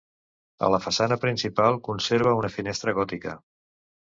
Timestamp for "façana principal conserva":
0.85-2.35